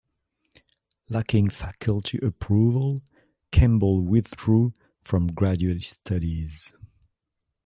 Lacking 1.09 1.51
faculty 1.51 2.17
approval, 2.23 3.03
Campbell 3.51 4.01
withdrew 4.01 4.73
from 5.03 5.27
graduate 5.27 5.83
studies. 5.83 6.73